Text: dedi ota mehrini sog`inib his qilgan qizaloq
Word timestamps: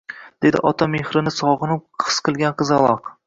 dedi 0.45 0.61
ota 0.69 0.87
mehrini 0.93 1.35
sog`inib 1.37 1.85
his 2.07 2.19
qilgan 2.29 2.57
qizaloq 2.63 3.17